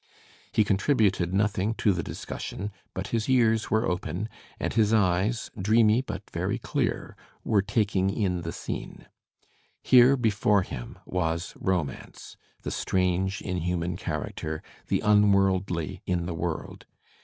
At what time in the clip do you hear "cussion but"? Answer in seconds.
2.25-3.09